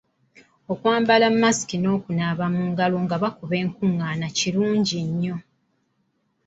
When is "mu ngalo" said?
2.55-2.97